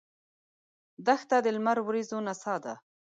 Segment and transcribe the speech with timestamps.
[1.05, 2.73] دښته د لمر وریځو نڅا ده.